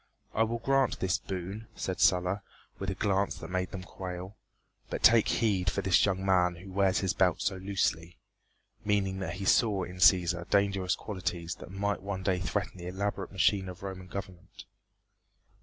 [0.33, 2.41] "I will grant this boon," said Sulla,
[2.79, 4.35] with a glance that made them quail,
[4.89, 8.17] "but take heed for this young man who wears his belt so loosely,"
[8.83, 13.31] meaning that he saw in Cæsar dangerous qualities that might one day threaten the elaborate
[13.31, 14.65] machine of Roman government.